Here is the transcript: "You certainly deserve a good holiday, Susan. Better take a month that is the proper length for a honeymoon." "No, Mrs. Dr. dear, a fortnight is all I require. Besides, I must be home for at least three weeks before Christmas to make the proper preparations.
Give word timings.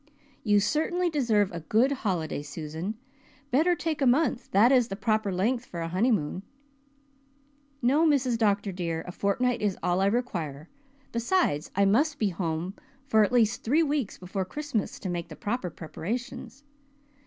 "You 0.43 0.59
certainly 0.59 1.11
deserve 1.11 1.51
a 1.51 1.59
good 1.59 1.91
holiday, 1.91 2.41
Susan. 2.41 2.95
Better 3.51 3.75
take 3.75 4.01
a 4.01 4.07
month 4.07 4.49
that 4.49 4.71
is 4.71 4.87
the 4.87 4.95
proper 4.95 5.31
length 5.31 5.63
for 5.67 5.81
a 5.81 5.87
honeymoon." 5.89 6.41
"No, 7.83 8.03
Mrs. 8.07 8.35
Dr. 8.39 8.71
dear, 8.71 9.03
a 9.05 9.11
fortnight 9.11 9.61
is 9.61 9.77
all 9.83 10.01
I 10.01 10.07
require. 10.07 10.69
Besides, 11.11 11.69
I 11.75 11.85
must 11.85 12.17
be 12.17 12.29
home 12.29 12.73
for 13.05 13.23
at 13.23 13.31
least 13.31 13.63
three 13.63 13.83
weeks 13.83 14.17
before 14.17 14.43
Christmas 14.43 14.97
to 14.97 15.07
make 15.07 15.27
the 15.29 15.35
proper 15.35 15.69
preparations. 15.69 16.63